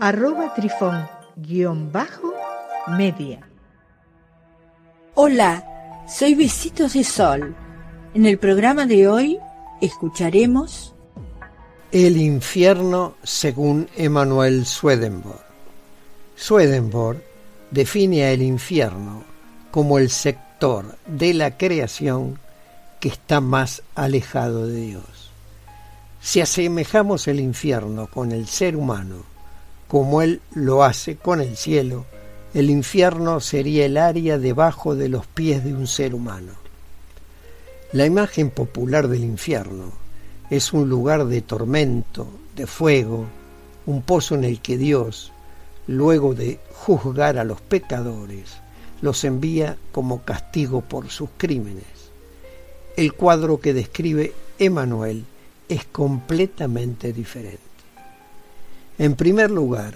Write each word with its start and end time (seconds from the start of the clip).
arroba 0.00 0.54
trifón 0.54 1.08
guion 1.36 1.90
bajo 1.90 2.32
media. 2.86 3.40
Hola, 5.14 6.04
soy 6.08 6.34
Besitos 6.34 6.92
de 6.92 7.02
Sol. 7.02 7.54
En 8.14 8.24
el 8.24 8.38
programa 8.38 8.86
de 8.86 9.08
hoy 9.08 9.38
escucharemos 9.80 10.94
El 11.90 12.16
infierno 12.16 13.16
según 13.24 13.88
Emanuel 13.96 14.66
Swedenborg. 14.66 15.42
Swedenborg 16.36 17.20
define 17.72 18.32
el 18.32 18.42
infierno 18.42 19.24
como 19.72 19.98
el 19.98 20.10
sector 20.10 20.96
de 21.06 21.34
la 21.34 21.56
creación 21.56 22.38
que 23.00 23.08
está 23.08 23.40
más 23.40 23.82
alejado 23.96 24.68
de 24.68 24.80
Dios. 24.80 25.30
Si 26.20 26.40
asemejamos 26.40 27.26
el 27.26 27.40
infierno 27.40 28.06
con 28.06 28.32
el 28.32 28.46
ser 28.46 28.76
humano, 28.76 29.37
como 29.88 30.22
Él 30.22 30.40
lo 30.54 30.84
hace 30.84 31.16
con 31.16 31.40
el 31.40 31.56
cielo, 31.56 32.04
el 32.54 32.70
infierno 32.70 33.40
sería 33.40 33.86
el 33.86 33.96
área 33.96 34.38
debajo 34.38 34.94
de 34.94 35.08
los 35.08 35.26
pies 35.26 35.64
de 35.64 35.74
un 35.74 35.86
ser 35.86 36.14
humano. 36.14 36.52
La 37.92 38.04
imagen 38.04 38.50
popular 38.50 39.08
del 39.08 39.24
infierno 39.24 39.92
es 40.50 40.72
un 40.72 40.88
lugar 40.88 41.26
de 41.26 41.40
tormento, 41.40 42.26
de 42.54 42.66
fuego, 42.66 43.26
un 43.86 44.02
pozo 44.02 44.34
en 44.34 44.44
el 44.44 44.60
que 44.60 44.76
Dios, 44.76 45.32
luego 45.86 46.34
de 46.34 46.60
juzgar 46.74 47.38
a 47.38 47.44
los 47.44 47.60
pecadores, 47.62 48.58
los 49.00 49.24
envía 49.24 49.78
como 49.92 50.22
castigo 50.22 50.82
por 50.82 51.08
sus 51.08 51.30
crímenes. 51.38 51.84
El 52.96 53.14
cuadro 53.14 53.60
que 53.60 53.72
describe 53.72 54.34
Emanuel 54.58 55.24
es 55.68 55.84
completamente 55.86 57.12
diferente. 57.12 57.67
En 58.98 59.14
primer 59.14 59.50
lugar, 59.50 59.94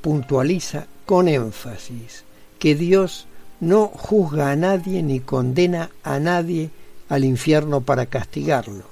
puntualiza 0.00 0.86
con 1.06 1.26
énfasis 1.26 2.24
que 2.58 2.76
Dios 2.76 3.26
no 3.60 3.88
juzga 3.88 4.52
a 4.52 4.56
nadie 4.56 5.02
ni 5.02 5.18
condena 5.20 5.90
a 6.04 6.20
nadie 6.20 6.70
al 7.08 7.24
infierno 7.24 7.80
para 7.80 8.06
castigarlo, 8.06 8.84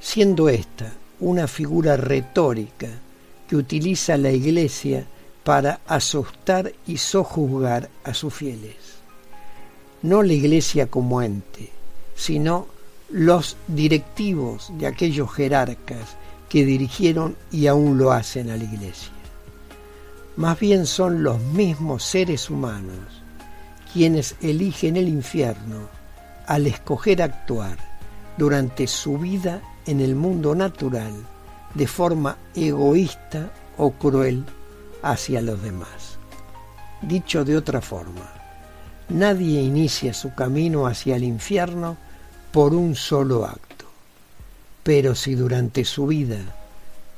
siendo 0.00 0.48
esta 0.48 0.92
una 1.20 1.46
figura 1.46 1.98
retórica 1.98 2.88
que 3.46 3.56
utiliza 3.56 4.16
la 4.16 4.30
Iglesia 4.30 5.06
para 5.44 5.80
asustar 5.86 6.72
y 6.86 6.96
sojuzgar 6.96 7.90
a 8.04 8.14
sus 8.14 8.32
fieles. 8.32 8.76
No 10.02 10.22
la 10.22 10.32
Iglesia 10.32 10.86
como 10.86 11.20
ente, 11.20 11.70
sino 12.14 12.68
los 13.10 13.56
directivos 13.66 14.72
de 14.78 14.86
aquellos 14.86 15.30
jerarcas 15.30 16.16
que 16.50 16.66
dirigieron 16.66 17.36
y 17.50 17.68
aún 17.68 17.96
lo 17.96 18.12
hacen 18.12 18.50
a 18.50 18.56
la 18.58 18.64
iglesia. 18.64 19.12
Más 20.36 20.60
bien 20.60 20.84
son 20.84 21.22
los 21.22 21.40
mismos 21.40 22.04
seres 22.04 22.50
humanos 22.50 22.98
quienes 23.92 24.36
eligen 24.40 24.96
el 24.96 25.08
infierno 25.08 25.88
al 26.46 26.66
escoger 26.66 27.22
actuar 27.22 27.76
durante 28.36 28.86
su 28.86 29.18
vida 29.18 29.60
en 29.86 30.00
el 30.00 30.14
mundo 30.14 30.54
natural 30.54 31.12
de 31.74 31.86
forma 31.86 32.36
egoísta 32.54 33.50
o 33.76 33.92
cruel 33.92 34.44
hacia 35.02 35.40
los 35.40 35.62
demás. 35.62 36.18
Dicho 37.02 37.44
de 37.44 37.56
otra 37.56 37.80
forma, 37.80 38.32
nadie 39.08 39.60
inicia 39.60 40.12
su 40.12 40.34
camino 40.34 40.86
hacia 40.86 41.16
el 41.16 41.24
infierno 41.24 41.96
por 42.52 42.74
un 42.74 42.94
solo 42.94 43.44
acto. 43.44 43.69
Pero 44.82 45.14
si 45.14 45.34
durante 45.34 45.84
su 45.84 46.06
vida 46.06 46.38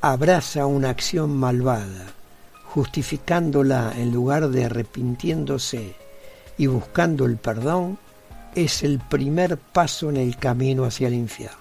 abraza 0.01 0.65
una 0.65 0.89
acción 0.89 1.35
malvada, 1.35 2.07
justificándola 2.65 3.93
en 3.95 4.11
lugar 4.11 4.49
de 4.49 4.65
arrepintiéndose 4.65 5.95
y 6.57 6.67
buscando 6.67 7.25
el 7.25 7.37
perdón, 7.37 7.97
es 8.55 8.83
el 8.83 8.99
primer 8.99 9.57
paso 9.57 10.09
en 10.09 10.17
el 10.17 10.37
camino 10.37 10.83
hacia 10.85 11.07
el 11.07 11.13
infierno. 11.13 11.57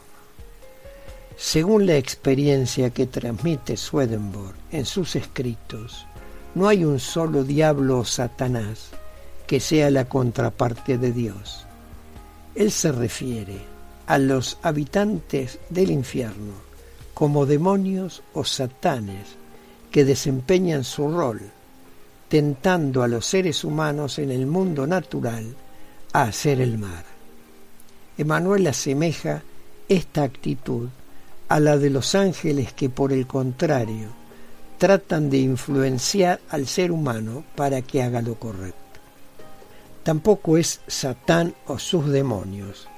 Según 1.36 1.86
la 1.86 1.96
experiencia 1.96 2.90
que 2.90 3.06
transmite 3.06 3.76
Swedenborg 3.76 4.54
en 4.70 4.84
sus 4.84 5.16
escritos, 5.16 6.06
no 6.54 6.68
hay 6.68 6.84
un 6.84 7.00
solo 7.00 7.44
diablo 7.44 8.00
o 8.00 8.04
Satanás 8.04 8.90
que 9.46 9.58
sea 9.58 9.90
la 9.90 10.04
contraparte 10.06 10.98
de 10.98 11.12
Dios. 11.12 11.66
Él 12.54 12.70
se 12.70 12.92
refiere 12.92 13.71
a 14.06 14.18
los 14.18 14.58
habitantes 14.62 15.58
del 15.70 15.90
infierno 15.90 16.72
como 17.14 17.46
demonios 17.46 18.22
o 18.34 18.44
satanes 18.44 19.36
que 19.90 20.04
desempeñan 20.04 20.84
su 20.84 21.08
rol, 21.08 21.40
tentando 22.28 23.02
a 23.02 23.08
los 23.08 23.26
seres 23.26 23.62
humanos 23.62 24.18
en 24.18 24.30
el 24.30 24.46
mundo 24.46 24.86
natural 24.86 25.54
a 26.12 26.22
hacer 26.22 26.60
el 26.60 26.78
mar. 26.78 27.04
Emanuel 28.16 28.66
asemeja 28.66 29.42
esta 29.88 30.22
actitud 30.22 30.88
a 31.48 31.60
la 31.60 31.76
de 31.76 31.90
los 31.90 32.14
ángeles 32.14 32.72
que 32.72 32.88
por 32.88 33.12
el 33.12 33.26
contrario 33.26 34.08
tratan 34.78 35.30
de 35.30 35.38
influenciar 35.38 36.40
al 36.48 36.66
ser 36.66 36.90
humano 36.90 37.44
para 37.54 37.82
que 37.82 38.02
haga 38.02 38.22
lo 38.22 38.34
correcto. 38.36 38.78
Tampoco 40.02 40.56
es 40.56 40.80
Satán 40.88 41.54
o 41.66 41.78
sus 41.78 42.08
demonios 42.08 42.88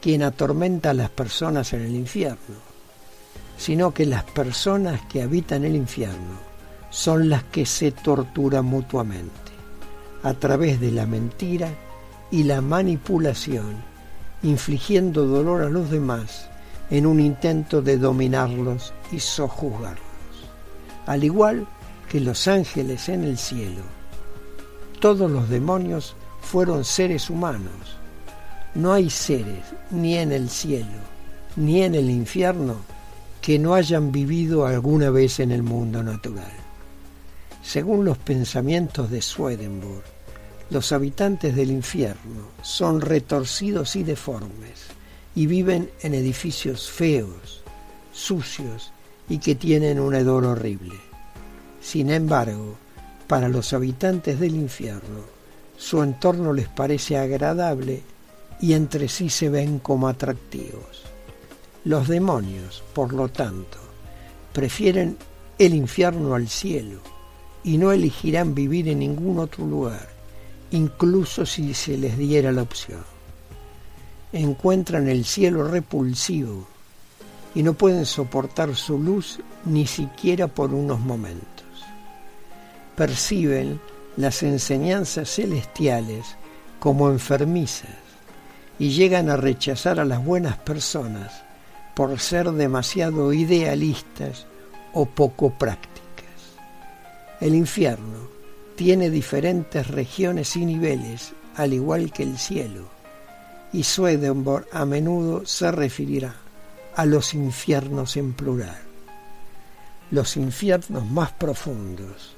quien 0.00 0.22
atormenta 0.22 0.90
a 0.90 0.94
las 0.94 1.10
personas 1.10 1.72
en 1.72 1.82
el 1.82 1.94
infierno, 1.94 2.56
sino 3.56 3.92
que 3.92 4.06
las 4.06 4.24
personas 4.24 5.02
que 5.06 5.22
habitan 5.22 5.64
el 5.64 5.76
infierno 5.76 6.50
son 6.90 7.28
las 7.28 7.44
que 7.44 7.66
se 7.66 7.92
torturan 7.92 8.64
mutuamente 8.64 9.52
a 10.22 10.34
través 10.34 10.80
de 10.80 10.90
la 10.90 11.06
mentira 11.06 11.68
y 12.30 12.44
la 12.44 12.60
manipulación, 12.60 13.76
infligiendo 14.42 15.26
dolor 15.26 15.62
a 15.62 15.68
los 15.68 15.90
demás 15.90 16.48
en 16.90 17.06
un 17.06 17.20
intento 17.20 17.82
de 17.82 17.98
dominarlos 17.98 18.92
y 19.12 19.20
sojuzgarlos. 19.20 20.00
Al 21.06 21.24
igual 21.24 21.66
que 22.08 22.20
los 22.20 22.48
ángeles 22.48 23.08
en 23.08 23.24
el 23.24 23.38
cielo, 23.38 23.82
todos 25.00 25.30
los 25.30 25.48
demonios 25.48 26.16
fueron 26.40 26.84
seres 26.84 27.30
humanos 27.30 27.99
no 28.74 28.92
hay 28.92 29.10
seres, 29.10 29.64
ni 29.90 30.16
en 30.16 30.32
el 30.32 30.48
cielo, 30.48 30.86
ni 31.56 31.82
en 31.82 31.94
el 31.94 32.08
infierno, 32.10 32.76
que 33.40 33.58
no 33.58 33.74
hayan 33.74 34.12
vivido 34.12 34.66
alguna 34.66 35.10
vez 35.10 35.40
en 35.40 35.50
el 35.50 35.62
mundo 35.62 36.02
natural. 36.02 36.52
Según 37.62 38.04
los 38.04 38.18
pensamientos 38.18 39.10
de 39.10 39.22
Swedenborg, 39.22 40.04
los 40.70 40.92
habitantes 40.92 41.56
del 41.56 41.70
infierno 41.70 42.48
son 42.62 43.00
retorcidos 43.00 43.96
y 43.96 44.04
deformes 44.04 44.86
y 45.34 45.46
viven 45.46 45.90
en 46.02 46.14
edificios 46.14 46.90
feos, 46.90 47.62
sucios 48.12 48.92
y 49.28 49.38
que 49.38 49.54
tienen 49.54 49.98
un 49.98 50.14
hedor 50.14 50.44
horrible. 50.44 50.94
Sin 51.80 52.10
embargo, 52.10 52.76
para 53.26 53.48
los 53.48 53.72
habitantes 53.72 54.38
del 54.38 54.54
infierno, 54.54 55.24
su 55.76 56.02
entorno 56.02 56.52
les 56.52 56.68
parece 56.68 57.16
agradable 57.16 58.02
y 58.60 58.74
entre 58.74 59.08
sí 59.08 59.30
se 59.30 59.48
ven 59.48 59.78
como 59.78 60.08
atractivos. 60.08 61.02
Los 61.84 62.08
demonios, 62.08 62.82
por 62.92 63.12
lo 63.12 63.28
tanto, 63.28 63.78
prefieren 64.52 65.16
el 65.58 65.74
infierno 65.74 66.34
al 66.34 66.48
cielo 66.48 67.00
y 67.64 67.78
no 67.78 67.92
elegirán 67.92 68.54
vivir 68.54 68.88
en 68.88 68.98
ningún 68.98 69.38
otro 69.38 69.66
lugar, 69.66 70.08
incluso 70.70 71.46
si 71.46 71.72
se 71.72 71.96
les 71.96 72.18
diera 72.18 72.52
la 72.52 72.62
opción. 72.62 73.02
Encuentran 74.32 75.08
el 75.08 75.24
cielo 75.24 75.66
repulsivo 75.66 76.66
y 77.54 77.62
no 77.62 77.72
pueden 77.74 78.06
soportar 78.06 78.76
su 78.76 78.98
luz 78.98 79.40
ni 79.64 79.86
siquiera 79.86 80.46
por 80.48 80.72
unos 80.72 81.00
momentos. 81.00 81.66
Perciben 82.94 83.80
las 84.16 84.42
enseñanzas 84.42 85.34
celestiales 85.34 86.36
como 86.78 87.10
enfermizas 87.10 88.09
y 88.80 88.88
llegan 88.88 89.28
a 89.28 89.36
rechazar 89.36 90.00
a 90.00 90.06
las 90.06 90.24
buenas 90.24 90.56
personas 90.56 91.42
por 91.94 92.18
ser 92.18 92.50
demasiado 92.50 93.34
idealistas 93.34 94.46
o 94.94 95.04
poco 95.04 95.50
prácticas. 95.50 96.00
El 97.42 97.54
infierno 97.54 98.30
tiene 98.76 99.10
diferentes 99.10 99.86
regiones 99.86 100.56
y 100.56 100.64
niveles, 100.64 101.34
al 101.56 101.74
igual 101.74 102.10
que 102.10 102.22
el 102.22 102.38
cielo, 102.38 102.88
y 103.70 103.82
Swedenborg 103.82 104.66
a 104.72 104.86
menudo 104.86 105.44
se 105.44 105.70
referirá 105.70 106.36
a 106.96 107.04
los 107.04 107.34
infiernos 107.34 108.16
en 108.16 108.32
plural. 108.32 108.80
Los 110.10 110.38
infiernos 110.38 111.04
más 111.04 111.32
profundos 111.32 112.34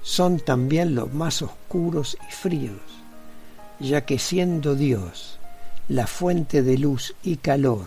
son 0.00 0.40
también 0.40 0.94
los 0.94 1.12
más 1.12 1.42
oscuros 1.42 2.16
y 2.26 2.32
fríos, 2.32 2.80
ya 3.78 4.06
que 4.06 4.18
siendo 4.18 4.74
Dios 4.74 5.38
la 5.88 6.06
fuente 6.06 6.62
de 6.62 6.78
luz 6.78 7.14
y 7.22 7.36
calor 7.36 7.86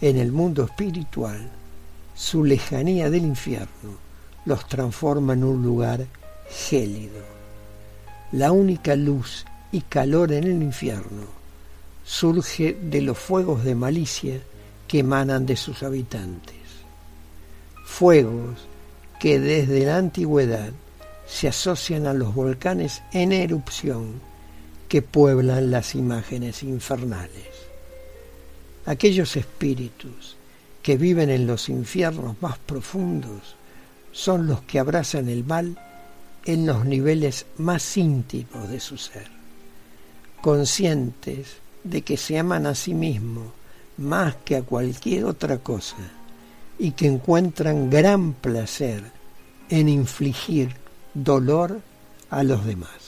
en 0.00 0.18
el 0.18 0.32
mundo 0.32 0.64
espiritual, 0.64 1.48
su 2.14 2.44
lejanía 2.44 3.10
del 3.10 3.24
infierno 3.24 4.08
los 4.44 4.66
transforma 4.66 5.34
en 5.34 5.44
un 5.44 5.62
lugar 5.62 6.06
gélido. 6.50 7.22
La 8.32 8.50
única 8.50 8.96
luz 8.96 9.44
y 9.72 9.82
calor 9.82 10.32
en 10.32 10.44
el 10.44 10.62
infierno 10.62 11.24
surge 12.04 12.76
de 12.80 13.02
los 13.02 13.18
fuegos 13.18 13.64
de 13.64 13.74
malicia 13.74 14.40
que 14.86 15.00
emanan 15.00 15.46
de 15.46 15.56
sus 15.56 15.82
habitantes. 15.82 16.56
Fuegos 17.84 18.66
que 19.20 19.38
desde 19.38 19.84
la 19.84 19.96
antigüedad 19.96 20.70
se 21.26 21.48
asocian 21.48 22.06
a 22.06 22.14
los 22.14 22.34
volcanes 22.34 23.02
en 23.12 23.32
erupción 23.32 24.27
que 24.88 25.02
pueblan 25.02 25.70
las 25.70 25.94
imágenes 25.94 26.62
infernales. 26.62 27.46
Aquellos 28.86 29.36
espíritus 29.36 30.36
que 30.82 30.96
viven 30.96 31.28
en 31.28 31.46
los 31.46 31.68
infiernos 31.68 32.40
más 32.40 32.58
profundos 32.58 33.56
son 34.12 34.46
los 34.46 34.62
que 34.62 34.78
abrazan 34.78 35.28
el 35.28 35.44
mal 35.44 35.78
en 36.44 36.66
los 36.66 36.86
niveles 36.86 37.44
más 37.58 37.96
íntimos 37.98 38.70
de 38.70 38.80
su 38.80 38.96
ser, 38.96 39.28
conscientes 40.40 41.58
de 41.84 42.02
que 42.02 42.16
se 42.16 42.38
aman 42.38 42.66
a 42.66 42.74
sí 42.74 42.94
mismos 42.94 43.48
más 43.98 44.36
que 44.36 44.56
a 44.56 44.62
cualquier 44.62 45.24
otra 45.24 45.58
cosa 45.58 45.96
y 46.78 46.92
que 46.92 47.06
encuentran 47.06 47.90
gran 47.90 48.32
placer 48.32 49.02
en 49.68 49.88
infligir 49.88 50.74
dolor 51.12 51.80
a 52.30 52.42
los 52.42 52.64
demás. 52.64 53.07